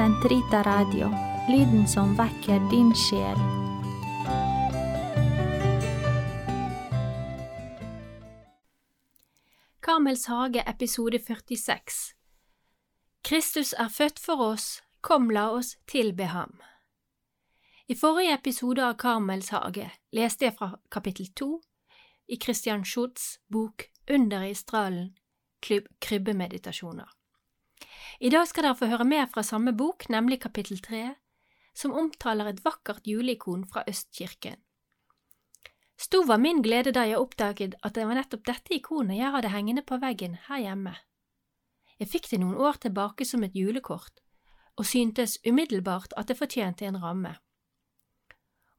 Sentrita 0.00 0.62
Radio, 0.62 1.08
lyden 1.48 1.88
som 1.88 2.14
vekker 2.16 2.70
din 2.70 2.94
sjel. 2.96 3.36
Karmels 9.82 10.24
hage 10.26 10.64
episode 10.66 11.18
46 11.18 12.14
Kristus 13.28 13.72
er 13.72 13.92
født 13.92 14.24
for 14.24 14.40
oss, 14.40 14.80
kom 15.00 15.28
la 15.30 15.50
oss 15.50 15.76
tilbe 15.84 16.32
ham. 16.32 16.56
I 17.88 17.94
forrige 17.94 18.40
episode 18.40 18.80
av 18.80 18.96
Karmels 18.96 19.52
hage 19.52 19.90
leste 20.16 20.48
jeg 20.48 20.56
fra 20.56 20.78
kapittel 20.88 21.28
to 21.36 21.60
i 22.24 22.40
Christian 22.40 22.84
Schutz 22.84 23.36
bok 23.52 23.90
Under 24.08 24.48
i 24.48 24.54
stralen, 24.54 25.12
krybbemeditasjoner. 26.00 27.19
I 28.18 28.30
dag 28.32 28.48
skal 28.48 28.66
dere 28.66 28.78
få 28.78 28.88
høre 28.90 29.06
mer 29.06 29.28
fra 29.30 29.44
samme 29.46 29.72
bok, 29.76 30.08
nemlig 30.10 30.40
kapittel 30.42 30.80
tre, 30.82 31.14
som 31.76 31.94
omtaler 31.94 32.50
et 32.50 32.64
vakkert 32.64 33.06
juleikon 33.06 33.66
fra 33.70 33.84
Østkirken. 33.88 34.58
Stor 36.00 36.24
var 36.26 36.40
min 36.40 36.62
glede 36.64 36.94
da 36.96 37.04
jeg 37.04 37.20
oppdaget 37.20 37.76
at 37.84 37.94
det 37.94 38.06
var 38.08 38.16
nettopp 38.16 38.46
dette 38.48 38.72
ikonet 38.74 39.18
jeg 39.20 39.34
hadde 39.34 39.52
hengende 39.52 39.84
på 39.84 40.00
veggen 40.00 40.38
her 40.48 40.62
hjemme. 40.64 40.94
Jeg 42.00 42.08
fikk 42.08 42.30
det 42.30 42.40
noen 42.40 42.56
år 42.56 42.80
tilbake 42.80 43.26
som 43.28 43.44
et 43.44 43.56
julekort, 43.56 44.22
og 44.80 44.88
syntes 44.88 45.36
umiddelbart 45.44 46.16
at 46.16 46.32
det 46.32 46.38
fortjente 46.38 46.88
en 46.88 46.96
ramme. 47.02 47.34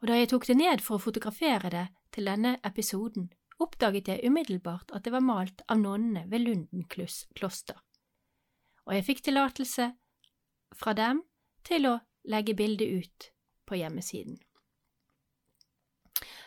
Og 0.02 0.10
da 0.10 0.18
jeg 0.18 0.32
tok 0.32 0.48
det 0.50 0.58
ned 0.58 0.82
for 0.82 0.98
å 0.98 1.04
fotografere 1.04 1.70
det 1.70 1.86
til 2.12 2.26
denne 2.26 2.56
episoden, 2.66 3.30
oppdaget 3.62 4.10
jeg 4.10 4.26
umiddelbart 4.26 4.90
at 4.98 5.06
det 5.06 5.14
var 5.14 5.22
malt 5.22 5.62
av 5.70 5.78
nonnene 5.78 6.26
ved 6.32 6.42
Lunden 6.42 6.90
kloster 6.90 7.78
og 8.92 8.98
jeg 8.98 9.08
fikk 9.08 9.22
tillatelse 9.24 9.86
fra 10.76 10.94
dem 10.98 11.22
til 11.64 11.88
å 11.88 11.98
legge 12.28 12.56
bildet 12.60 12.92
ut 12.92 13.28
på 13.64 13.80
hjemmesiden. 13.80 14.36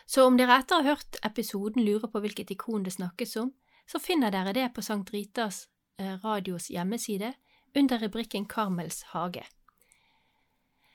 Så 0.04 0.26
om 0.28 0.36
dere 0.36 0.58
etter 0.60 0.76
å 0.76 0.84
ha 0.84 0.92
hørt 0.92 1.16
episoden 1.24 1.86
lurer 1.86 2.10
på 2.12 2.20
hvilket 2.20 2.52
ikon 2.52 2.84
det 2.84 2.92
snakkes 2.98 3.32
om, 3.40 3.54
så 3.88 3.96
finner 3.96 4.32
dere 4.32 4.52
det 4.52 4.66
på 4.76 4.84
Sankt 4.84 5.14
Ritas 5.16 5.64
radios 6.20 6.68
hjemmeside 6.68 7.32
under 7.74 7.98
rubrikken 8.04 8.44
Karmels 8.44 9.02
hage. 9.14 9.46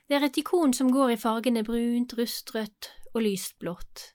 Det 0.06 0.18
er 0.18 0.26
et 0.26 0.38
ikon 0.38 0.74
som 0.74 0.92
går 0.94 1.16
i 1.16 1.20
fargene 1.22 1.64
brunt, 1.66 2.14
rustrødt 2.14 2.92
og 3.14 3.22
lyst 3.26 3.58
blått, 3.62 4.14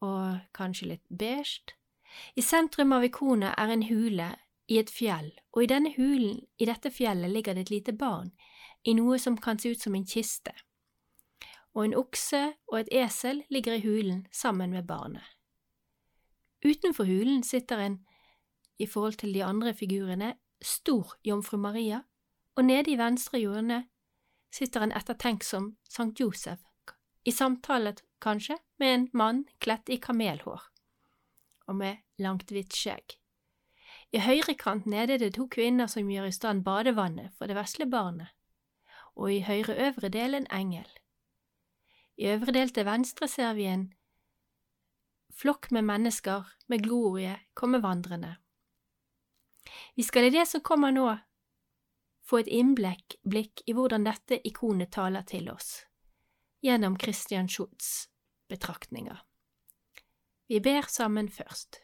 og 0.00 0.40
kanskje 0.56 0.94
litt 0.94 1.04
beige. 1.08 1.76
I 2.36 2.42
sentrum 2.44 2.96
av 2.96 3.04
ikonet 3.04 3.56
er 3.58 3.72
en 3.74 3.84
hule 3.88 4.32
i 4.68 4.78
et 4.80 4.90
fjell, 4.90 5.30
og 5.52 5.64
i 5.64 5.68
denne 5.70 5.92
hulen, 5.96 6.40
i 6.58 6.68
dette 6.68 6.90
fjellet, 6.90 7.30
ligger 7.30 7.54
det 7.54 7.66
et 7.66 7.72
lite 7.74 7.92
barn, 7.92 8.32
i 8.84 8.94
noe 8.96 9.18
som 9.18 9.36
kan 9.36 9.58
se 9.58 9.72
ut 9.72 9.80
som 9.80 9.94
en 9.96 10.06
kiste, 10.08 10.52
og 11.74 11.84
en 11.84 11.96
okse 11.98 12.42
og 12.70 12.78
et 12.80 12.92
esel 13.04 13.42
ligger 13.50 13.76
i 13.76 13.84
hulen 13.84 14.26
sammen 14.32 14.70
med 14.70 14.86
barnet. 14.86 15.24
Utenfor 16.64 17.04
hulen 17.04 17.42
sitter 17.42 17.80
en, 17.82 17.98
i 18.78 18.86
forhold 18.86 19.18
til 19.20 19.34
de 19.34 19.44
andre 19.44 19.74
figurene, 19.74 20.34
stor 20.62 21.16
jomfru 21.24 21.58
Maria, 21.60 22.02
og 22.56 22.64
nede 22.64 22.92
i 22.92 22.98
venstre 22.98 23.40
hjørne 23.42 23.84
sitter 24.54 24.86
en 24.86 24.94
ettertenksom 24.94 25.74
Sankt 25.90 26.20
Josef, 26.20 26.62
i 27.24 27.32
samtale, 27.32 27.96
kanskje, 28.20 28.56
med 28.78 28.94
en 28.94 29.08
mann 29.12 29.44
kledt 29.60 29.90
i 29.90 29.98
kamelhår 30.00 30.62
og 31.66 31.76
med 31.76 32.02
langt, 32.20 32.50
hvitt 32.52 32.76
skjegg. 32.76 33.16
I 34.14 34.20
høyre 34.22 34.54
kant 34.54 34.84
nede 34.86 35.16
er 35.16 35.18
det 35.24 35.32
to 35.34 35.48
kvinner 35.50 35.88
som 35.90 36.10
gjør 36.10 36.28
i 36.28 36.34
stand 36.34 36.62
badevannet 36.62 37.34
for 37.34 37.50
det 37.50 37.56
vesle 37.58 37.88
barnet, 37.90 38.30
og 39.18 39.32
i 39.32 39.40
høyre 39.42 39.74
øvre 39.88 40.10
del 40.14 40.38
en 40.38 40.46
engel. 40.54 40.86
I 42.16 42.30
øvre 42.36 42.54
del 42.54 42.70
til 42.70 42.86
venstre 42.86 43.26
ser 43.28 43.56
vi 43.58 43.66
en 43.66 43.88
flokk 45.34 45.72
med 45.74 45.82
mennesker 45.82 46.46
med 46.70 46.84
glorie 46.86 47.34
komme 47.58 47.82
vandrende. 47.82 48.36
Vi 49.96 50.06
skal 50.06 50.28
i 50.28 50.34
det 50.34 50.46
som 50.46 50.62
kommer 50.62 50.94
nå, 50.94 51.08
få 52.22 52.44
et 52.44 52.50
innblikk 52.54 53.16
blikk 53.26 53.64
i 53.66 53.74
hvordan 53.74 54.06
dette 54.06 54.38
ikonet 54.46 54.92
taler 54.94 55.26
til 55.26 55.50
oss, 55.50 55.88
gjennom 56.62 56.94
Christian 57.02 57.50
Schutz 57.50 58.06
betraktninger. 58.48 59.18
Vi 60.46 60.60
ber 60.60 60.86
sammen 60.88 61.28
først. 61.28 61.83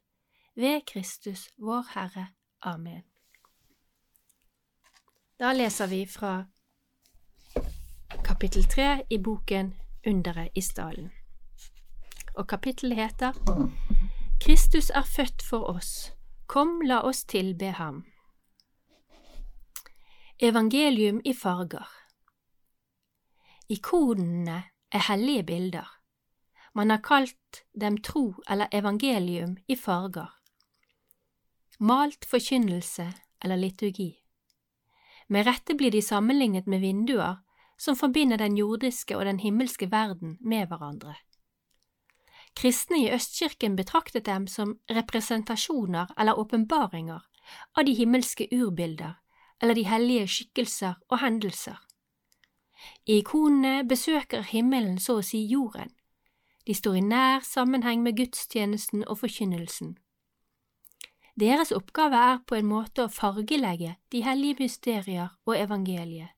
ved 0.61 0.81
Kristus 0.85 1.49
vår 1.57 1.85
Herre. 1.93 2.27
Amen. 2.61 3.01
Da 5.39 5.53
leser 5.53 5.87
vi 5.87 6.05
fra 6.05 6.45
kapittel 8.25 8.63
tre 8.63 9.03
i 9.09 9.17
boken 9.17 9.73
Underet 10.07 10.49
i 10.55 10.61
stallen. 10.61 11.11
Og 12.35 12.47
kapittelet 12.47 12.97
heter 12.97 13.33
Kristus 14.41 14.89
er 14.89 15.05
født 15.05 15.41
for 15.49 15.65
oss, 15.69 16.13
kom 16.47 16.81
la 16.81 17.01
oss 17.01 17.23
tilbe 17.23 17.71
ham. 17.71 18.05
Evangelium 20.39 21.21
i 21.25 21.33
farger 21.33 21.89
Ikonene 23.69 24.63
er 24.91 25.07
hellige 25.07 25.43
bilder. 25.43 25.97
Man 26.73 26.89
har 26.89 27.01
kalt 27.01 27.63
dem 27.81 27.97
tro 27.97 28.33
eller 28.49 28.67
evangelium 28.71 29.57
i 29.67 29.75
farger 29.75 30.40
malt 31.81 32.25
forkynnelse 32.29 33.07
eller 33.43 33.57
liturgi. 33.57 34.11
Med 35.27 35.47
rette 35.47 35.73
blir 35.73 35.91
de 35.91 36.01
sammenlignet 36.01 36.67
med 36.67 36.81
vinduer 36.81 37.39
som 37.77 37.95
forbinder 37.97 38.37
den 38.37 38.57
jordiske 38.57 39.17
og 39.17 39.25
den 39.25 39.39
himmelske 39.39 39.91
verden 39.91 40.37
med 40.41 40.67
hverandre. 40.67 41.15
Kristne 42.55 42.99
i 43.01 43.09
Østkirken 43.13 43.75
betraktet 43.75 44.25
dem 44.25 44.45
som 44.47 44.75
representasjoner 44.91 46.11
eller 46.17 46.39
åpenbaringer 46.39 47.21
av 47.77 47.85
de 47.85 47.95
himmelske 47.97 48.47
urbilder 48.51 49.17
eller 49.61 49.75
de 49.75 49.87
hellige 49.87 50.27
skikkelser 50.27 50.99
og 51.09 51.19
hendelser. 51.23 51.79
Ikonene 53.05 53.87
besøker 53.87 54.45
himmelen 54.45 54.99
så 54.99 55.17
å 55.17 55.25
si 55.25 55.41
jorden, 55.49 55.89
de 56.67 56.77
står 56.77 56.99
i 56.99 57.01
nær 57.01 57.41
sammenheng 57.45 58.03
med 58.03 58.17
gudstjenesten 58.17 59.07
og 59.07 59.23
forkynnelsen. 59.23 59.95
Deres 61.41 61.71
oppgave 61.71 62.15
er 62.15 62.41
på 62.45 62.53
en 62.59 62.67
måte 62.69 63.07
å 63.07 63.09
fargelegge 63.09 63.95
de 64.13 64.19
hellige 64.21 64.59
mysterier 64.59 65.31
og 65.47 65.55
evangeliet, 65.57 66.29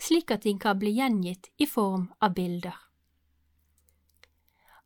slik 0.00 0.30
at 0.32 0.46
de 0.46 0.54
kan 0.56 0.78
bli 0.80 0.94
gjengitt 0.96 1.50
i 1.60 1.66
form 1.68 2.06
av 2.24 2.32
bilder. 2.38 2.76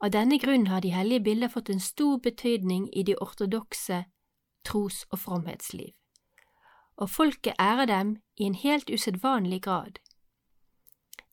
Av 0.02 0.10
denne 0.10 0.40
grunn 0.42 0.66
har 0.66 0.82
de 0.82 0.90
hellige 0.90 1.22
bilder 1.28 1.52
fått 1.52 1.70
en 1.70 1.84
stor 1.84 2.18
betydning 2.24 2.88
i 2.90 3.04
de 3.06 3.14
ortodokse 3.22 4.00
tros- 4.66 5.04
og 5.12 5.22
fromhetsliv, 5.22 5.94
og 6.98 7.10
folket 7.10 7.54
ærer 7.54 7.86
dem 7.86 8.16
i 8.34 8.50
en 8.50 8.58
helt 8.58 8.90
usedvanlig 8.90 9.60
grad. 9.62 10.02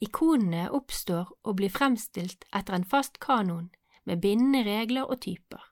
Ikonene 0.05 0.69
oppstår 0.69 1.33
og 1.43 1.57
blir 1.57 1.73
fremstilt 1.73 2.45
etter 2.53 2.77
en 2.77 2.85
fast 2.85 3.17
kanon 3.19 3.71
med 4.05 4.21
bindende 4.21 4.61
regler 4.69 5.09
og 5.09 5.21
typer. 5.25 5.68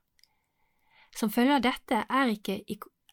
Som 1.18 1.31
følge 1.34 1.58
av 1.58 1.64
dette 1.66 2.04
er, 2.06 2.30
ikke, 2.30 2.62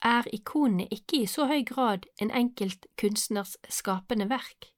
er 0.04 0.28
ikonene 0.36 0.86
ikke 0.92 1.22
i 1.22 1.28
så 1.30 1.46
høy 1.48 1.62
grad 1.64 2.04
en 2.20 2.30
enkelt 2.30 2.86
kunstners 3.00 3.56
skapende 3.72 4.28
verk, 4.28 4.68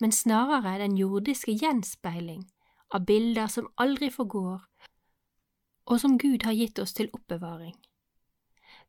men 0.00 0.14
snarere 0.14 0.78
den 0.78 0.94
jordiske 0.96 1.56
gjenspeiling 1.58 2.44
av 2.94 3.06
bilder 3.08 3.50
som 3.50 3.70
aldri 3.82 4.12
forgår, 4.14 4.60
og 5.90 5.98
som 5.98 6.18
Gud 6.18 6.46
har 6.46 6.54
gitt 6.54 6.78
oss 6.78 6.94
til 6.94 7.10
oppbevaring. 7.10 7.74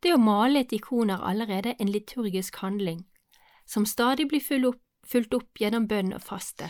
Det 0.03 0.13
å 0.13 0.21
male 0.21 0.61
et 0.61 0.73
ikon 0.75 1.09
er 1.09 1.23
allerede 1.23 1.73
en 1.79 1.89
liturgisk 1.89 2.59
handling, 2.61 3.05
som 3.65 3.87
stadig 3.89 4.27
blir 4.29 4.43
fulgt 4.43 5.33
opp 5.33 5.59
gjennom 5.59 5.87
bønn 5.87 6.13
og 6.13 6.21
faste. 6.21 6.69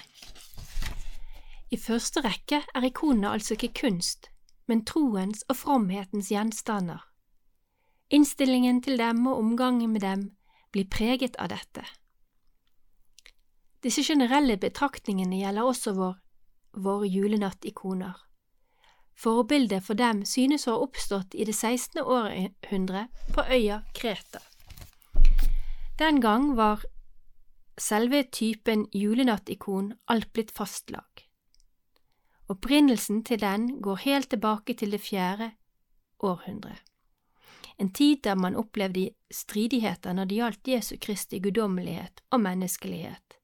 I 1.74 1.80
første 1.82 2.22
rekke 2.22 2.62
er 2.64 2.86
ikonene 2.86 3.34
altså 3.34 3.58
ikke 3.58 3.74
kunst, 3.82 4.30
men 4.68 4.86
troens 4.86 5.44
og 5.50 5.58
fromhetens 5.60 6.32
gjenstander. 6.32 7.02
Innstillingen 8.14 8.82
til 8.86 8.98
dem 8.98 9.26
og 9.28 9.40
omgangen 9.40 9.94
med 9.94 10.02
dem 10.02 10.26
blir 10.72 10.90
preget 10.90 11.36
av 11.42 11.50
dette. 11.54 11.86
Disse 13.84 14.04
generelle 14.06 14.58
betraktningene 14.58 15.42
gjelder 15.42 15.68
også 15.68 15.94
vår, 15.98 16.14
våre 16.74 17.10
julenattikoner. 17.10 18.16
Forbildet 19.14 19.84
for 19.86 20.00
dem 20.00 20.24
synes 20.26 20.68
å 20.68 20.78
ha 20.78 20.86
oppstått 20.86 21.36
i 21.36 21.46
det 21.46 21.56
16. 21.56 22.02
århundre 22.02 23.08
på 23.36 23.46
øya 23.46 23.84
Kreta. 23.94 24.42
Den 26.00 26.22
gang 26.22 26.56
var 26.58 26.82
selve 27.78 28.24
typen 28.32 28.88
julenattikon 28.94 29.94
alt 30.08 30.32
blitt 30.34 30.52
fastlag. 30.52 31.23
Opprinnelsen 32.54 33.24
til 33.26 33.42
den 33.42 33.70
går 33.82 34.04
helt 34.04 34.30
tilbake 34.30 34.76
til 34.78 34.92
det 34.94 35.02
fjerde 35.02 35.52
århundre, 36.22 36.76
en 37.82 37.90
tid 37.90 38.20
der 38.24 38.36
man 38.36 38.56
opplevde 38.56 39.10
stridigheter 39.32 40.14
når 40.14 40.30
det 40.30 40.38
gjaldt 40.38 40.68
Jesu 40.68 40.96
Kristi 41.02 41.40
guddommelighet 41.40 42.22
og 42.30 42.44
menneskelighet. 42.44 43.40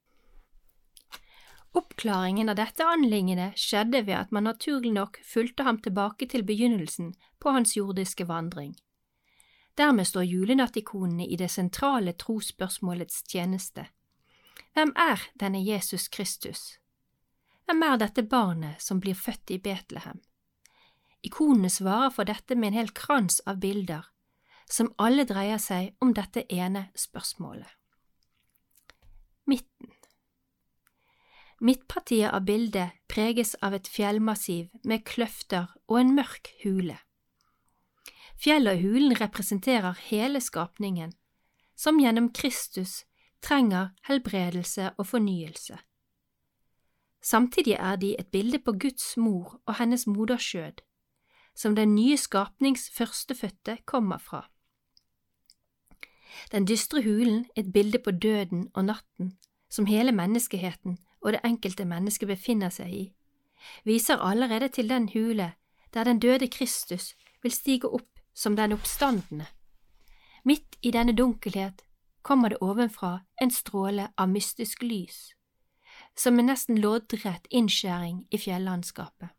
Oppklaringen 1.73 2.49
av 2.49 2.57
dette 2.59 2.85
anliggende 2.85 3.51
skjedde 3.57 4.03
ved 4.05 4.15
at 4.17 4.31
man 4.35 4.45
naturlig 4.49 4.91
nok 4.93 5.17
fulgte 5.25 5.65
ham 5.65 5.79
tilbake 5.81 6.27
til 6.29 6.45
begynnelsen 6.45 7.13
på 7.39 7.53
hans 7.55 7.75
jordiske 7.77 8.27
vandring. 8.29 8.75
Dermed 9.77 10.05
står 10.05 10.27
julenattikonene 10.27 11.25
i 11.25 11.37
det 11.39 11.49
sentrale 11.51 12.13
trosspørsmålets 12.13 13.23
tjeneste. 13.23 13.85
Hvem 14.73 14.93
er 14.97 15.25
denne 15.39 15.61
Jesus 15.65 16.07
Kristus? 16.07 16.79
Hvem 17.69 17.83
er 17.85 17.99
dette 18.01 18.23
barnet 18.25 18.81
som 18.81 18.97
blir 18.97 19.13
født 19.13 19.51
i 19.53 19.59
Betlehem? 19.61 20.17
Ikonene 21.21 21.69
svarer 21.69 22.09
for 22.09 22.25
dette 22.25 22.55
med 22.57 22.71
en 22.71 22.77
hel 22.79 22.87
krans 22.97 23.35
av 23.45 23.59
bilder, 23.61 24.07
som 24.65 24.87
alle 24.97 25.21
dreier 25.29 25.61
seg 25.61 25.91
om 26.01 26.15
dette 26.17 26.47
ene 26.49 26.87
spørsmålet. 26.97 27.69
Midten 29.45 29.91
Midtpartiet 31.61 32.33
av 32.33 32.47
bildet 32.47 32.95
preges 33.11 33.53
av 33.61 33.75
et 33.77 33.85
fjellmassiv 33.85 34.71
med 34.81 35.05
kløfter 35.05 35.67
og 35.85 35.99
en 35.99 36.15
mørk 36.17 36.49
hule. 36.63 36.95
Fjellet 38.41 38.79
og 38.79 38.87
hulen 38.87 39.13
representerer 39.19 40.01
hele 40.07 40.41
skapningen, 40.41 41.13
som 41.77 42.01
gjennom 42.01 42.31
Kristus 42.33 43.03
trenger 43.45 43.91
helbredelse 44.09 44.89
og 44.97 45.05
fornyelse. 45.11 45.77
Samtidig 47.21 47.73
er 47.73 47.95
de 47.95 48.15
et 48.19 48.27
bilde 48.27 48.59
på 48.59 48.71
Guds 48.71 49.17
mor 49.17 49.61
og 49.65 49.75
hennes 49.75 50.07
moderskjød, 50.07 50.81
som 51.55 51.75
den 51.75 51.95
nye 51.95 52.17
skapnings 52.17 52.89
førstefødte 52.89 53.77
kommer 53.85 54.17
fra. 54.17 54.49
Den 56.51 56.67
dystre 56.67 57.03
hulen, 57.03 57.45
et 57.55 57.73
bilde 57.73 57.99
på 57.99 58.11
døden 58.11 58.69
og 58.73 58.85
natten, 58.85 59.37
som 59.69 59.85
hele 59.85 60.11
menneskeheten 60.11 60.97
og 61.21 61.31
det 61.31 61.41
enkelte 61.45 61.85
mennesket 61.85 62.27
befinner 62.27 62.69
seg 62.69 62.93
i, 62.93 63.05
viser 63.83 64.17
allerede 64.17 64.67
til 64.67 64.89
den 64.89 65.09
hule 65.13 65.53
der 65.93 66.03
den 66.03 66.19
døde 66.19 66.47
Kristus 66.47 67.15
vil 67.43 67.51
stige 67.51 67.89
opp 67.89 68.19
som 68.33 68.55
den 68.55 68.71
oppstandende. 68.71 69.45
Midt 70.45 70.77
i 70.81 70.91
denne 70.91 71.15
dunkelhet 71.15 71.81
kommer 72.21 72.49
det 72.49 72.61
ovenfra 72.61 73.19
en 73.41 73.51
stråle 73.51 74.07
av 74.17 74.29
mystisk 74.29 74.83
lys, 74.83 75.33
som 76.19 76.39
en 76.39 76.49
nesten 76.51 76.79
loddrett 76.83 77.47
innskjæring 77.49 78.25
i 78.31 78.37
fjellandskapet. 78.37 79.31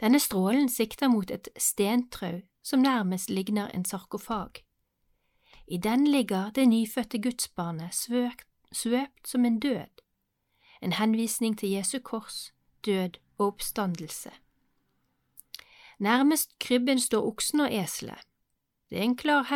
Denne 0.00 0.18
strålen 0.20 0.70
sikter 0.72 1.12
mot 1.12 1.30
et 1.30 1.48
stentrau 1.60 2.40
som 2.64 2.80
nærmest 2.80 3.30
ligner 3.30 3.68
en 3.74 3.84
sarkofag. 3.84 4.62
I 5.66 5.76
den 5.76 6.06
ligger 6.08 6.50
det 6.50 6.68
nyfødte 6.68 7.20
gudsbarnet 7.22 7.94
svøpt, 7.94 8.48
svøpt 8.72 9.28
som 9.28 9.44
en 9.44 9.60
død, 9.60 10.02
en 10.82 10.92
henvisning 10.92 11.58
til 11.58 11.70
Jesu 11.70 11.98
kors, 11.98 12.52
død 12.84 13.20
og 13.38 13.46
oppstandelse. 13.46 14.30
Nærmest 15.98 16.58
krybben 16.58 17.00
står 17.00 17.26
oksen 17.26 17.60
og 17.60 17.74
eselet. 17.74 18.26
Det 18.90 18.98
er 18.98 19.02
en 19.02 19.16
klar 19.16 19.46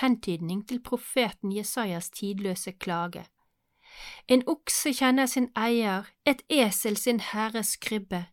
hentydning 0.00 0.68
til 0.68 0.82
profeten 0.82 1.52
Jesajas 1.52 2.10
tidløse 2.10 2.72
klage. 2.72 3.24
En 4.28 4.42
okse 4.46 4.92
kjenner 4.92 5.26
sin 5.26 5.48
eier, 5.56 6.06
et 6.26 6.42
esel 6.48 6.96
sin 6.96 7.20
herres 7.20 7.76
krybbe, 7.76 8.26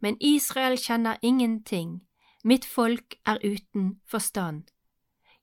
men 0.00 0.16
Israel 0.20 0.78
kjenner 0.78 1.18
ingenting, 1.22 2.00
mitt 2.44 2.64
folk 2.64 3.18
er 3.26 3.38
uten 3.44 4.00
forstand. 4.06 4.70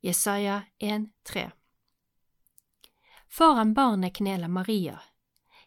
Jesaja 0.04 0.63
1,3 0.83 1.50
Foran 3.27 3.74
barnet 3.74 4.13
kneler 4.13 4.48
Maria, 4.48 5.00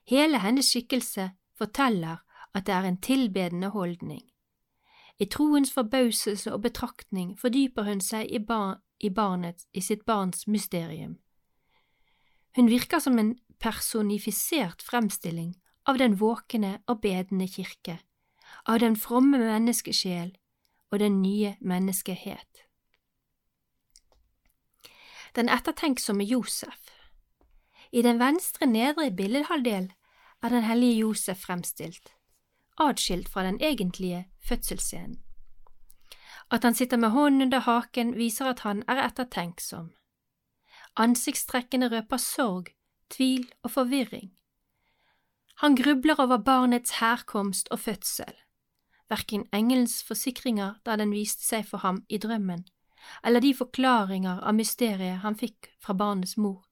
Hele 0.05 0.39
hennes 0.39 0.67
skikkelse 0.67 1.31
forteller 1.59 2.17
at 2.55 2.67
det 2.67 2.75
er 2.75 2.89
en 2.89 3.01
tilbedende 3.01 3.69
holdning. 3.69 4.23
I 5.19 5.25
troens 5.25 5.73
forbauselse 5.73 6.53
og 6.53 6.63
betraktning 6.63 7.39
fordyper 7.39 7.83
hun 7.83 8.01
seg 8.01 8.27
i, 8.31 8.39
bar 8.39 8.81
i, 9.01 9.11
barnet, 9.11 9.67
i 9.75 9.81
sitt 9.81 10.05
barns 10.05 10.47
mysterium. 10.47 11.19
Hun 12.57 12.69
virker 12.69 12.99
som 12.99 13.19
en 13.19 13.37
personifisert 13.63 14.83
fremstilling 14.83 15.55
av 15.87 15.99
den 15.99 16.19
våkne 16.19 16.81
og 16.91 17.01
bedende 17.03 17.47
kirke, 17.49 17.99
av 18.67 18.83
den 18.83 18.97
fromme 18.97 19.39
menneskesjel 19.39 20.35
og 20.91 20.99
den 20.99 21.23
nye 21.23 21.57
menneskehet. 21.61 22.67
Den 25.35 25.49
ettertenksomme 25.49 26.25
Josef 26.25 26.91
i 27.93 28.03
den 28.03 28.19
venstre 28.21 28.67
nedre 28.67 29.11
billedhalvdel 29.11 29.91
er 30.43 30.49
den 30.49 30.65
hellige 30.65 30.99
Josef 30.99 31.45
fremstilt, 31.47 32.13
atskilt 32.81 33.29
fra 33.29 33.45
den 33.45 33.61
egentlige 33.61 34.27
fødselsscenen. 34.49 35.21
At 36.51 36.65
han 36.65 36.75
sitter 36.75 36.97
med 36.97 37.11
hånden 37.11 37.43
under 37.43 37.59
haken, 37.59 38.15
viser 38.17 38.47
at 38.51 38.61
han 38.61 38.83
er 38.89 39.01
ettertenksom. 39.07 39.93
Ansiktstrekkene 40.97 41.89
røper 41.89 42.17
sorg, 42.17 42.69
tvil 43.13 43.47
og 43.63 43.71
forvirring. 43.71 44.33
Han 45.63 45.77
grubler 45.77 46.21
over 46.21 46.37
barnets 46.37 46.99
herkomst 46.99 47.69
og 47.71 47.79
fødsel. 47.79 48.35
Verken 49.11 49.45
engelens 49.53 50.03
forsikringer 50.03 50.75
da 50.87 50.97
den 50.97 51.13
viste 51.13 51.45
seg 51.45 51.67
for 51.69 51.85
ham 51.85 52.03
i 52.09 52.19
drømmen, 52.19 52.65
eller 53.25 53.45
de 53.45 53.53
forklaringer 53.55 54.41
av 54.41 54.57
mysteriet 54.57 55.21
han 55.23 55.37
fikk 55.37 55.69
fra 55.83 55.95
barnets 55.95 56.37
mor, 56.37 56.65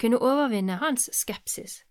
kunne 0.00 0.18
overvinne 0.18 0.78
hans 0.80 1.10
skepsis. 1.12 1.82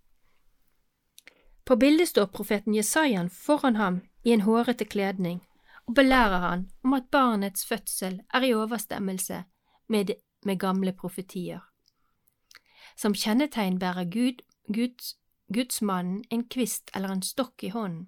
På 1.66 1.76
bildet 1.76 2.10
står 2.10 2.26
profeten 2.34 2.76
Jesajan 2.76 3.30
foran 3.30 3.76
ham 3.76 4.02
i 4.24 4.34
en 4.34 4.46
hårete 4.46 4.86
kledning 4.86 5.40
og 5.86 5.96
belærer 5.96 6.42
han 6.50 6.68
om 6.84 6.94
at 6.94 7.10
barnets 7.12 7.66
fødsel 7.66 8.22
er 8.34 8.42
i 8.42 8.54
overstemmelse 8.54 9.44
med, 9.90 10.14
med 10.46 10.60
gamle 10.60 10.94
profetier. 10.94 11.60
Som 12.96 13.14
kjennetegn 13.14 13.80
bærer 13.80 14.06
Gud, 14.12 14.42
Guds, 14.74 15.16
gudsmannen 15.54 16.24
en 16.32 16.48
kvist 16.50 16.92
eller 16.96 17.10
en 17.10 17.22
stokk 17.22 17.64
i 17.64 17.70
hånden. 17.70 18.08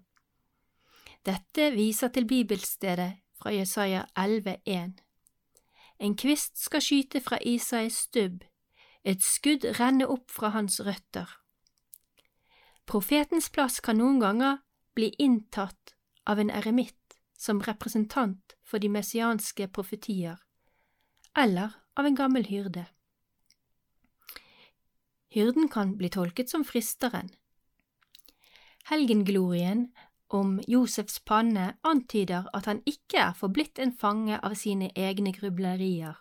Dette 1.25 1.72
viser 1.75 2.08
til 2.08 2.27
bibelstedet 2.27 3.13
fra 3.36 3.51
Jesaja 3.51 4.06
11,1. 4.20 4.96
En 6.00 6.15
kvist 6.15 6.62
skal 6.62 6.82
skyte 6.82 7.22
fra 7.22 7.39
Isais 7.46 7.94
stubb 8.08 8.44
et 9.08 9.24
skudd 9.24 9.63
renner 9.79 10.10
opp 10.12 10.32
fra 10.32 10.51
hans 10.51 10.82
røtter. 10.84 11.29
Profetens 12.88 13.48
plass 13.53 13.79
kan 13.84 14.00
noen 14.01 14.20
ganger 14.20 14.60
bli 14.98 15.13
inntatt 15.24 15.96
av 16.27 16.41
en 16.44 16.51
eremitt 16.51 17.15
som 17.38 17.62
representant 17.63 18.58
for 18.67 18.84
de 18.84 18.89
messianske 18.91 19.70
profetier, 19.72 20.36
eller 21.38 21.77
av 21.96 22.08
en 22.10 22.17
gammel 22.20 22.48
hyrde. 22.50 22.88
Hyrden 25.38 25.67
kan 25.70 25.98
bli 25.98 26.10
tolket 26.10 26.50
som 26.50 26.63
fristeren. 26.65 27.29
Helgenglorien 28.89 29.91
om 30.27 30.56
Josefs 30.67 31.20
panne 31.20 31.75
antyder 31.84 32.48
at 32.58 32.65
han 32.65 32.82
ikke 32.89 33.20
er 33.22 33.38
forblitt 33.38 33.77
en 33.77 33.94
fange 33.94 34.39
av 34.41 34.56
sine 34.58 34.89
egne 34.98 35.36
grublerier, 35.38 36.17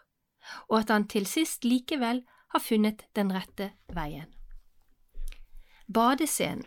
og 0.68 0.78
at 0.82 0.92
han 0.92 1.08
til 1.08 1.24
sist 1.24 1.64
likevel 1.64 2.26
har 2.52 2.60
funnet 2.60 3.06
den 3.16 3.32
rette 3.32 3.72
veien. 3.88 4.28
Badescenen 5.88 6.66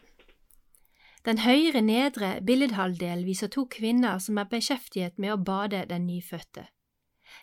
Den 1.26 1.46
høyre 1.46 1.82
nedre 1.86 2.40
billedhalvdel 2.42 3.26
viser 3.30 3.54
to 3.54 3.68
kvinner 3.70 4.18
som 4.18 4.42
er 4.42 4.50
beskjeftiget 4.50 5.20
med 5.22 5.36
å 5.36 5.44
bade 5.44 5.86
den 5.86 6.08
nyfødte. 6.08 6.66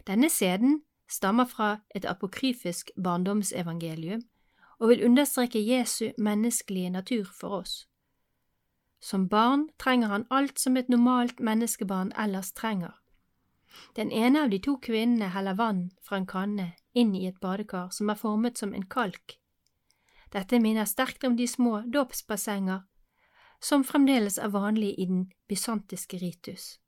Denne 0.07 0.35
scenen 0.35 0.81
stammer 1.07 1.47
fra 1.47 1.77
et 1.95 2.09
apokryfisk 2.09 2.91
barndomsevangelium 2.97 4.25
og 4.79 4.89
vil 4.89 5.05
understreke 5.05 5.63
Jesu 5.67 6.13
menneskelige 6.19 6.91
natur 6.91 7.25
for 7.41 7.49
oss. 7.49 7.89
Som 9.01 9.29
barn 9.29 9.69
trenger 9.79 10.09
han 10.09 10.27
alt 10.31 10.59
som 10.59 10.77
et 10.77 10.89
normalt 10.89 11.41
menneskebarn 11.41 12.13
ellers 12.19 12.53
trenger. 12.53 12.93
Den 13.97 14.13
ene 14.13 14.43
av 14.43 14.51
de 14.51 14.59
to 14.59 14.77
kvinnene 14.83 15.29
heller 15.35 15.55
vann 15.55 15.91
fra 16.03 16.17
en 16.17 16.27
kanne 16.27 16.73
inn 16.95 17.15
i 17.15 17.27
et 17.29 17.41
badekar 17.41 17.91
som 17.93 18.11
er 18.11 18.21
formet 18.21 18.59
som 18.59 18.75
en 18.75 18.87
kalk. 18.89 19.39
Dette 20.33 20.61
minner 20.61 20.85
sterkt 20.85 21.25
om 21.25 21.37
de 21.37 21.47
små 21.47 21.83
dåpsbassenger 21.93 22.83
som 23.61 23.85
fremdeles 23.85 24.39
er 24.39 24.53
vanlige 24.53 25.01
i 25.01 25.07
den 25.07 25.31
bysantiske 25.49 26.19
ritus. 26.19 26.79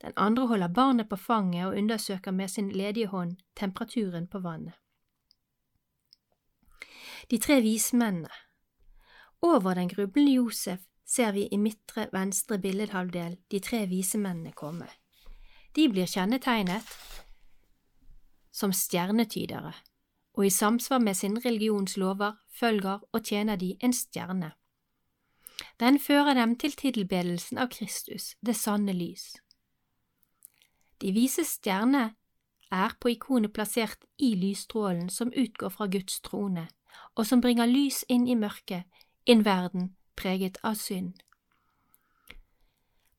Den 0.00 0.12
andre 0.16 0.46
holder 0.46 0.68
barnet 0.68 1.08
på 1.08 1.16
fanget 1.16 1.66
og 1.66 1.76
undersøker 1.76 2.30
med 2.30 2.48
sin 2.48 2.70
ledige 2.72 3.06
hånd 3.06 3.36
temperaturen 3.56 4.28
på 4.28 4.38
vannet. 4.38 4.74
De 7.30 7.38
tre 7.38 7.60
vismennene 7.60 8.28
Over 9.42 9.74
den 9.74 9.88
grublende 9.88 10.32
Josef 10.32 10.80
ser 11.06 11.32
vi 11.32 11.48
i 11.52 11.56
midtre 11.56 12.08
venstre 12.12 12.58
billedhalvdel 12.58 13.36
de 13.50 13.60
tre 13.60 13.84
visemennene 13.86 14.52
komme. 14.52 14.88
De 15.76 15.86
blir 15.88 16.10
kjennetegnet 16.10 16.86
som 18.50 18.72
stjernetydere, 18.74 19.72
og 20.34 20.46
i 20.46 20.50
samsvar 20.50 20.98
med 20.98 21.14
sin 21.14 21.38
religions 21.44 21.96
lover 21.96 22.32
følger 22.60 22.98
og 23.12 23.22
tjener 23.24 23.56
de 23.56 23.76
en 23.80 23.92
stjerne. 23.92 24.50
Den 25.80 25.98
fører 25.98 26.34
dem 26.34 26.56
til 26.58 26.72
tilbedelsen 26.72 27.58
av 27.58 27.70
Kristus, 27.70 28.34
det 28.42 28.56
sanne 28.56 28.92
lys. 28.92 29.36
De 31.00 31.14
vise 31.14 31.46
stjerne 31.46 32.10
er 32.70 32.98
på 33.00 33.14
ikonet 33.14 33.54
plassert 33.54 34.04
i 34.18 34.34
lysstrålen 34.34 35.08
som 35.10 35.30
utgår 35.30 35.68
fra 35.70 35.86
Guds 35.86 36.20
trone, 36.20 36.68
og 37.14 37.26
som 37.26 37.40
bringer 37.40 37.66
lys 37.66 38.04
inn 38.08 38.28
i 38.28 38.34
mørket, 38.34 38.84
en 39.26 39.44
verden 39.44 39.94
preget 40.16 40.58
av 40.62 40.74
synd. 40.74 41.14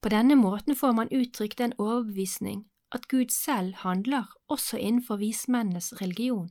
På 0.01 0.09
denne 0.09 0.35
måten 0.35 0.75
får 0.75 0.95
man 0.97 1.13
uttrykt 1.13 1.61
en 1.61 1.77
overbevisning 1.77 2.65
at 2.91 3.07
Gud 3.07 3.29
selv 3.29 3.75
handler 3.75 4.33
også 4.47 4.77
innenfor 4.77 5.15
vismennenes 5.15 5.93
religion. 6.01 6.49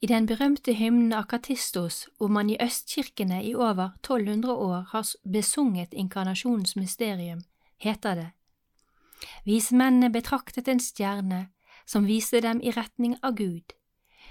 I 0.00 0.06
den 0.06 0.26
berømte 0.26 0.74
hymnen 0.74 1.12
Akatistos, 1.12 2.08
hvor 2.18 2.28
man 2.28 2.50
i 2.50 2.56
østkirkene 2.60 3.44
i 3.44 3.54
over 3.54 3.88
1200 4.04 4.54
år 4.54 4.80
har 4.90 5.08
besunget 5.32 5.92
inkarnasjonens 5.92 6.76
mysterium, 6.76 7.40
heter 7.76 8.14
det 8.14 8.30
Vismennene 9.44 10.12
betraktet 10.12 10.68
en 10.68 10.80
stjerne 10.80 11.48
som 11.86 12.06
viste 12.06 12.40
dem 12.40 12.60
i 12.60 12.70
retning 12.70 13.16
av 13.22 13.36
Gud. 13.36 13.72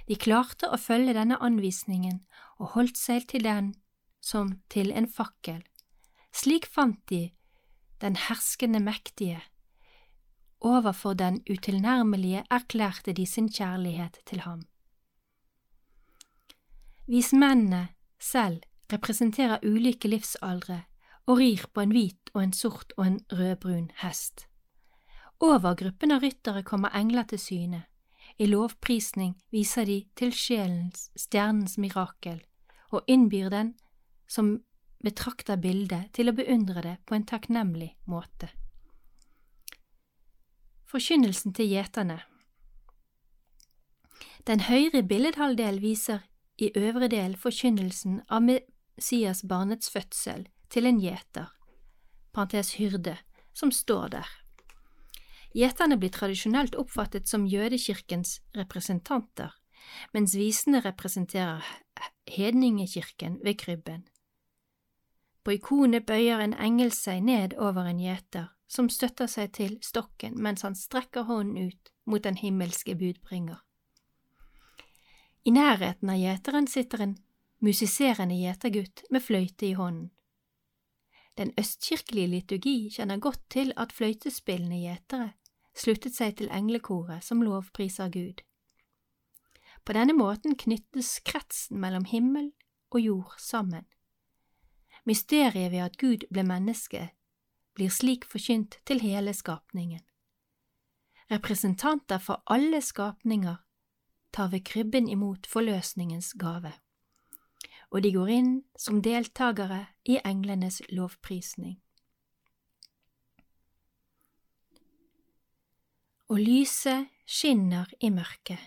De 0.08 0.18
klarte 0.20 0.68
å 0.68 0.80
følge 0.80 1.16
denne 1.16 1.38
anvisningen 1.40 2.20
og 2.60 2.74
holdt 2.76 3.00
seg 3.00 3.28
til 3.32 3.46
den 3.48 3.72
som 4.24 4.58
til 4.70 4.92
en 4.92 5.08
fakkel. 5.08 5.62
Slik 6.34 6.68
fant 6.68 7.00
de 7.10 7.30
den 8.04 8.18
herskende 8.20 8.82
mektige. 8.84 9.42
Overfor 10.60 11.14
den 11.14 11.42
utilnærmelige 11.50 12.44
erklærte 12.52 13.14
de 13.14 13.26
sin 13.28 13.50
kjærlighet 13.50 14.20
til 14.26 14.44
ham. 14.44 14.64
Vismennene 17.08 17.88
selv 18.20 18.64
representerer 18.92 19.64
ulike 19.64 20.08
livsaldre 20.08 20.84
og 21.26 21.38
rir 21.40 21.66
på 21.74 21.84
en 21.84 21.96
hvit 21.96 22.32
og 22.34 22.44
en 22.44 22.54
sort 22.54 22.94
og 22.98 23.06
en 23.08 23.20
rødbrun 23.32 23.90
hest. 24.04 24.48
Over 25.40 25.76
gruppen 25.76 26.12
av 26.12 26.24
ryttere 26.24 26.64
kommer 26.64 26.96
engler 26.96 27.28
til 27.28 27.40
syne. 27.40 27.84
I 28.38 28.48
lovprisning 28.50 29.36
viser 29.54 29.86
de 29.86 30.00
til 30.18 30.34
sjelens, 30.34 31.10
stjernens 31.16 31.78
mirakel, 31.78 32.42
og 32.90 33.06
innbyr 33.08 33.50
den 33.54 33.74
som 34.28 34.58
betrakter 35.04 35.60
bildet, 35.60 36.10
til 36.14 36.32
å 36.32 36.36
beundre 36.36 36.82
det 36.82 36.98
på 37.06 37.16
en 37.18 37.26
takknemlig 37.28 37.92
måte. 38.10 38.50
Forkynnelsen 40.90 41.56
til 41.58 41.72
gjeterne 41.74 42.22
Den 44.48 44.66
høyre 44.68 45.02
billedhalvdel 45.08 45.80
viser 45.82 46.26
i 46.60 46.72
øvre 46.76 47.08
del 47.10 47.36
forkynnelsen 47.40 48.22
av 48.30 48.44
Messias-barnets 48.46 49.90
fødsel 49.90 50.48
til 50.70 50.86
en 50.90 51.00
gjeter, 51.02 51.50
parentes 52.34 52.76
hyrde, 52.78 53.18
som 53.54 53.72
står 53.72 54.08
der. 54.18 54.30
Gjeterne 55.54 56.00
blir 56.02 56.10
tradisjonelt 56.10 56.76
oppfattet 56.76 57.28
som 57.30 57.46
jødekirkens 57.46 58.40
representanter, 58.58 59.52
mens 60.14 60.34
visene 60.36 60.82
representerer 60.82 61.62
hedningekirken 62.26 63.38
ved 63.44 63.60
krybben. 63.62 64.08
På 65.44 65.54
ikonet 65.54 66.08
bøyer 66.08 66.42
en 66.42 66.56
engel 66.58 66.90
seg 66.96 67.22
ned 67.28 67.54
over 67.60 67.86
en 67.86 68.00
gjeter, 68.02 68.48
som 68.68 68.90
støtter 68.90 69.30
seg 69.30 69.52
til 69.54 69.76
stokken 69.86 70.40
mens 70.42 70.64
han 70.66 70.74
strekker 70.76 71.28
hånden 71.30 71.70
ut 71.70 71.92
mot 72.10 72.24
den 72.24 72.40
himmelske 72.40 72.96
budbringer. 72.98 73.60
I 75.46 75.52
nærheten 75.52 76.10
av 76.10 76.18
gjeteren 76.18 76.68
sitter 76.72 77.04
en 77.04 77.16
musiserende 77.62 78.40
gjetergutt 78.40 79.04
med 79.12 79.22
fløyte 79.22 79.68
i 79.68 79.76
hånden. 79.78 80.10
Den 81.38 81.52
østkirkelige 81.60 82.30
liturgi 82.30 82.90
kjenner 82.94 83.20
godt 83.20 83.42
til 83.50 83.74
at 83.78 83.94
fløytespillende 83.94 84.80
gjetere 84.84 85.32
sluttet 85.76 86.16
seg 86.16 86.38
til 86.38 86.52
englekoret 86.54 87.24
som 87.26 87.42
lovpriser 87.42 88.10
Gud. 88.14 88.42
På 89.86 89.94
denne 89.94 90.14
måten 90.16 90.56
knyttes 90.56 91.20
kretsen 91.28 91.80
mellom 91.82 92.06
himmel 92.06 92.52
og 92.94 93.02
jord 93.02 93.36
sammen. 93.38 93.86
Mysteriet 95.06 95.72
ved 95.72 95.84
at 95.84 95.98
Gud 95.98 96.24
ble 96.32 96.46
menneske, 96.48 97.10
blir 97.76 97.92
slik 97.92 98.26
forkynt 98.26 98.80
til 98.88 99.02
hele 99.02 99.34
skapningen. 99.34 100.02
Representanter 101.32 102.18
for 102.18 102.44
alle 102.48 102.82
skapninger 102.82 103.56
tar 104.34 104.48
ved 104.48 104.64
krybben 104.64 105.10
imot 105.10 105.48
forløsningens 105.48 106.34
gave, 106.40 106.74
og 107.92 108.04
de 108.04 108.14
går 108.14 108.28
inn 108.28 108.52
som 108.80 109.02
deltakere 109.02 109.86
i 110.06 110.20
englenes 110.26 110.82
lovprisning. 110.90 111.83
Og 116.34 116.40
lyset 116.42 117.12
skinner 117.30 117.92
i 118.02 118.10
mørket. 118.10 118.58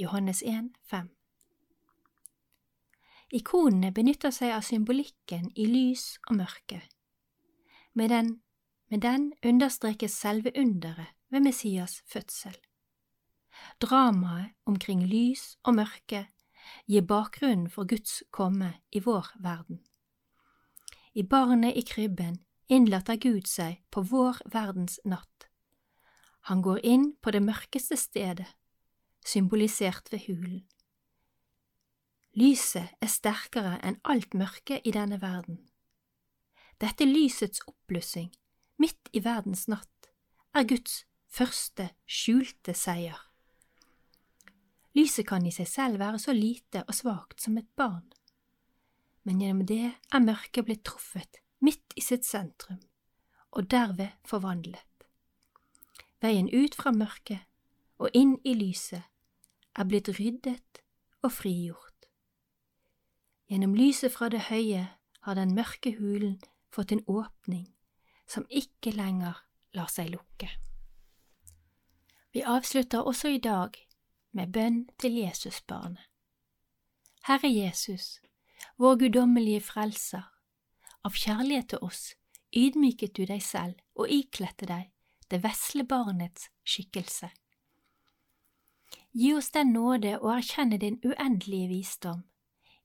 Johannes 0.00 0.38
1, 0.42 0.70
5. 0.88 1.10
Ikonene 3.36 3.90
benytter 3.92 4.32
seg 4.32 4.54
av 4.56 4.64
symbolikken 4.64 5.50
i 5.52 5.66
lys 5.68 6.06
og 6.30 6.38
mørke. 6.38 6.78
Med 7.92 8.14
den, 8.14 8.30
med 8.88 9.04
den 9.04 9.28
understrekes 9.44 10.16
selve 10.24 10.54
underet 10.56 11.12
ved 11.28 11.44
Messias 11.44 12.00
fødsel. 12.08 12.56
Dramaet 13.84 14.56
omkring 14.64 15.04
lys 15.04 15.58
og 15.68 15.82
mørke 15.82 16.24
gir 16.88 17.04
bakgrunnen 17.04 17.68
for 17.68 17.84
Guds 17.84 18.22
komme 18.30 18.78
i 18.88 19.04
vår 19.04 19.34
verden. 19.36 19.84
I 21.12 21.28
barnet 21.28 21.76
i 21.76 21.84
krybben 21.84 22.40
innlater 22.72 23.20
Gud 23.20 23.44
seg 23.44 23.82
på 23.92 24.00
vår 24.00 24.46
verdens 24.48 24.96
natt. 25.04 25.51
Han 26.50 26.62
går 26.62 26.80
inn 26.82 27.12
på 27.22 27.30
det 27.30 27.42
mørkeste 27.44 27.96
stedet, 27.96 28.48
symbolisert 29.24 30.10
ved 30.12 30.26
hulen. 30.26 30.62
Lyset 32.34 32.96
er 33.04 33.10
sterkere 33.12 33.76
enn 33.84 34.00
alt 34.08 34.32
mørke 34.34 34.80
i 34.82 34.94
denne 34.94 35.20
verden. 35.22 35.60
Dette 36.80 37.06
lysets 37.06 37.62
oppblussing, 37.68 38.32
midt 38.80 39.12
i 39.12 39.20
verdens 39.22 39.68
natt, 39.70 40.08
er 40.56 40.66
Guds 40.66 41.04
første 41.30 41.90
skjulte 42.08 42.74
seier. 42.74 43.20
Lyset 44.96 45.28
kan 45.28 45.46
i 45.46 45.52
seg 45.54 45.68
selv 45.68 46.00
være 46.02 46.18
så 46.20 46.34
lite 46.36 46.82
og 46.86 46.96
svakt 46.96 47.40
som 47.40 47.56
et 47.60 47.68
barn, 47.78 48.08
men 49.22 49.40
gjennom 49.40 49.68
det 49.68 49.92
er 49.92 50.24
mørket 50.24 50.66
blitt 50.66 50.84
truffet 50.88 51.38
midt 51.62 51.94
i 51.96 52.02
sitt 52.02 52.26
sentrum, 52.26 52.80
og 53.54 53.70
derved 53.70 54.10
forvandlet. 54.26 54.82
Veien 56.22 56.48
ut 56.54 56.74
fra 56.78 56.92
mørket 56.94 57.42
og 57.98 58.14
inn 58.14 58.36
i 58.46 58.54
lyset 58.54 59.02
er 59.74 59.88
blitt 59.88 60.10
ryddet 60.18 60.82
og 61.22 61.32
frigjort. 61.34 62.06
Gjennom 63.50 63.74
lyset 63.74 64.14
fra 64.14 64.28
det 64.30 64.46
høye 64.46 64.84
har 65.26 65.38
den 65.38 65.54
mørke 65.54 65.94
hulen 65.98 66.38
fått 66.70 66.94
en 66.94 67.02
åpning 67.10 67.66
som 68.30 68.46
ikke 68.48 68.94
lenger 68.94 69.42
lar 69.74 69.90
seg 69.90 70.12
lukke. 70.14 70.48
Vi 72.32 72.46
avslutter 72.48 73.02
også 73.02 73.34
i 73.34 73.42
dag 73.42 73.76
med 74.32 74.54
bønn 74.54 74.86
til 74.98 75.18
Jesusbarnet. 75.20 76.06
Herre 77.26 77.50
Jesus, 77.50 78.22
vår 78.78 78.96
guddommelige 79.02 79.60
Frelser, 79.60 80.24
av 81.04 81.18
kjærlighet 81.18 81.74
til 81.74 81.82
oss 81.82 82.14
ydmyket 82.56 83.14
du 83.16 83.26
deg 83.26 83.42
selv 83.42 83.78
og 83.98 84.10
iklette 84.10 84.66
deg 84.70 84.88
det 85.32 85.40
vesle 85.44 85.84
barnets 85.88 86.50
skikkelse. 86.68 87.30
Gi 89.16 89.32
oss 89.34 89.50
den 89.54 89.72
nåde 89.72 90.18
å 90.20 90.32
erkjenne 90.34 90.76
din 90.80 90.98
uendelige 91.04 91.68
visdom, 91.70 92.22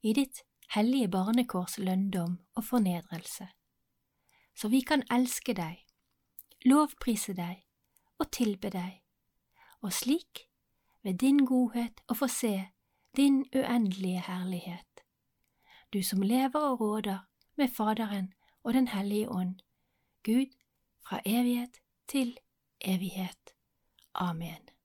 i 0.03 0.13
ditt 0.15 0.43
hellige 0.71 1.09
barnekårs 1.11 1.77
lønndom 1.79 2.37
og 2.55 2.63
fornedrelse, 2.63 3.49
så 4.55 4.71
vi 4.71 4.81
kan 4.81 5.03
elske 5.11 5.55
deg, 5.57 5.81
lovprise 6.65 7.35
deg 7.35 7.63
og 8.19 8.31
tilbe 8.31 8.71
deg, 8.71 9.01
og 9.83 9.91
slik, 9.93 10.47
ved 11.03 11.19
din 11.23 11.43
godhet, 11.45 11.99
å 12.07 12.15
få 12.15 12.27
se 12.31 12.53
din 13.15 13.43
uendelige 13.55 14.23
herlighet. 14.27 15.03
Du 15.93 15.99
som 16.03 16.23
lever 16.23 16.59
og 16.59 16.81
råder 16.81 17.27
med 17.55 17.71
Faderen 17.75 18.33
og 18.63 18.73
Den 18.73 18.87
hellige 18.91 19.29
ånd, 19.31 19.59
Gud, 20.23 20.51
fra 21.07 21.21
evighet 21.25 21.79
til 22.07 22.37
evighet. 22.81 23.55
Amen. 24.13 24.76